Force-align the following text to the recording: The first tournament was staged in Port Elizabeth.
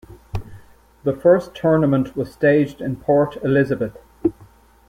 The 1.03 1.13
first 1.15 1.53
tournament 1.53 2.15
was 2.17 2.31
staged 2.33 2.81
in 2.81 2.95
Port 2.95 3.37
Elizabeth. 3.43 3.97